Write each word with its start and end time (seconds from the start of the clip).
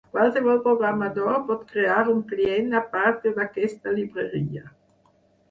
Qualsevol 0.13 0.61
programador 0.61 1.35
pot 1.49 1.61
crear 1.73 1.99
un 2.15 2.23
client 2.33 2.73
a 2.81 2.83
partir 2.97 3.35
d'aquesta 3.37 3.95
llibreria. 4.01 4.67